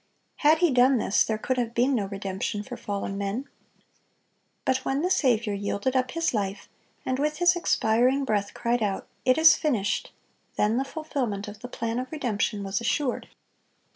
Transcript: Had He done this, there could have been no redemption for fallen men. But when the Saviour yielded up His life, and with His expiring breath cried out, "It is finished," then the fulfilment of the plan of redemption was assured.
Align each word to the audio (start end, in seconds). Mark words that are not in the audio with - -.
Had 0.37 0.57
He 0.65 0.71
done 0.71 0.97
this, 0.97 1.23
there 1.23 1.37
could 1.37 1.59
have 1.59 1.75
been 1.75 1.93
no 1.93 2.05
redemption 2.07 2.63
for 2.63 2.75
fallen 2.75 3.19
men. 3.19 3.47
But 4.65 4.77
when 4.77 5.03
the 5.03 5.11
Saviour 5.11 5.53
yielded 5.55 5.95
up 5.95 6.09
His 6.09 6.33
life, 6.33 6.67
and 7.05 7.19
with 7.19 7.37
His 7.37 7.55
expiring 7.55 8.25
breath 8.25 8.55
cried 8.55 8.81
out, 8.81 9.07
"It 9.25 9.37
is 9.37 9.55
finished," 9.55 10.11
then 10.55 10.77
the 10.77 10.85
fulfilment 10.85 11.47
of 11.47 11.59
the 11.59 11.67
plan 11.67 11.99
of 11.99 12.11
redemption 12.11 12.63
was 12.63 12.81
assured. 12.81 13.27